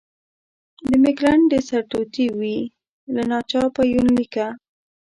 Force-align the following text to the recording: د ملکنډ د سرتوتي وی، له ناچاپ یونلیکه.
د 0.87 0.89
ملکنډ 1.03 1.43
د 1.51 1.53
سرتوتي 1.69 2.25
وی، 2.39 2.57
له 3.13 3.21
ناچاپ 3.29 3.73
یونلیکه. 3.93 4.47